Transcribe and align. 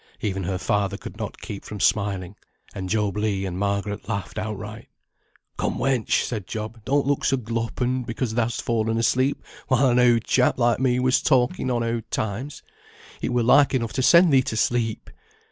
Even 0.21 0.45
her 0.45 0.57
father 0.57 0.97
could 0.97 1.15
not 1.17 1.39
keep 1.41 1.63
from 1.63 1.79
smiling, 1.79 2.35
and 2.73 2.89
Job 2.89 3.15
Legh 3.15 3.43
and 3.45 3.59
Margaret 3.59 4.09
laughed 4.09 4.39
outright. 4.39 4.87
"Come, 5.59 5.77
wench," 5.77 6.23
said 6.23 6.47
Job, 6.47 6.83
"don't 6.85 7.05
look 7.05 7.23
so 7.23 7.37
gloppened 7.37 8.07
because 8.07 8.33
thou'st 8.33 8.63
fallen 8.63 8.97
asleep 8.97 9.43
while 9.67 9.89
an 9.89 9.99
oud 9.99 10.23
chap 10.23 10.57
like 10.57 10.79
me 10.79 10.99
was 10.99 11.21
talking 11.21 11.69
on 11.69 11.83
oud 11.83 12.09
times. 12.09 12.63
It 13.21 13.29
were 13.31 13.43
like 13.43 13.75
enough 13.75 13.93
to 13.93 14.01
send 14.01 14.33
thee 14.33 14.41
to 14.41 14.57
sleep. 14.57 15.11